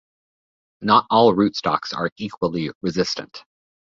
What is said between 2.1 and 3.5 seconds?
equally resistant.